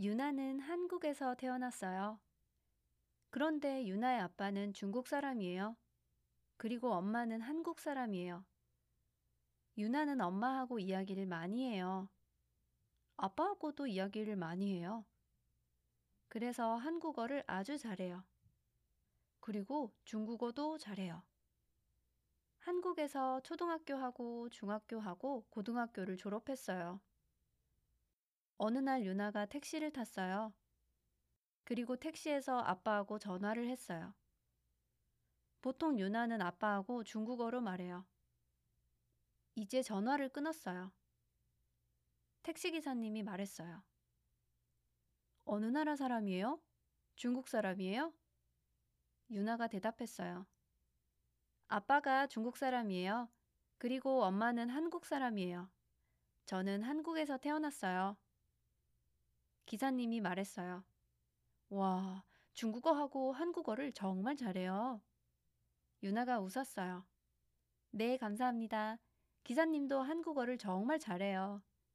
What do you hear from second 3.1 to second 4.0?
그런데